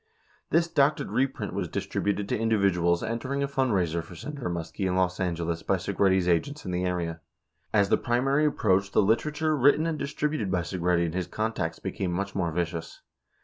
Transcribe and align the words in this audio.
83 0.51 0.57
This 0.57 0.67
doctored 0.67 1.11
reprint 1.11 1.53
was 1.53 1.67
distributed 1.67 2.27
to 2.29 2.35
individuals 2.39 3.03
entering 3.03 3.43
a 3.43 3.47
fund 3.47 3.71
raiser 3.71 4.01
for 4.01 4.15
Senator 4.15 4.49
Muskie 4.49 4.87
in 4.87 4.95
Los 4.95 5.19
Angeles 5.19 5.61
by 5.61 5.75
Segretti's 5.77 6.27
agents 6.27 6.65
in 6.65 6.71
the 6.71 6.83
area. 6.85 7.21
84 7.71 7.79
As 7.81 7.89
the 7.89 7.97
primary 7.97 8.45
approached, 8.47 8.93
the 8.93 9.01
literature 9.03 9.55
written 9.55 9.85
and 9.85 9.99
distributed 9.99 10.49
by 10.49 10.61
Segretti 10.61 11.05
and 11.05 11.13
his 11.13 11.27
contacts 11.27 11.77
became 11.77 12.11
much 12.11 12.33
more 12.33 12.51
vicious. 12.51 13.01